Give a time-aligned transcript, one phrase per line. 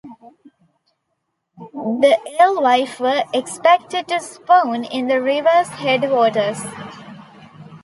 [1.59, 6.59] The alewife were expected to spawn in the river's headwaters.